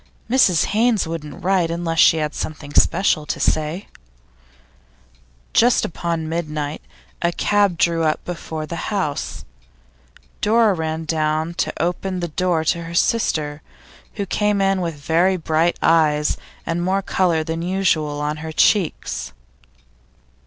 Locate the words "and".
16.65-16.81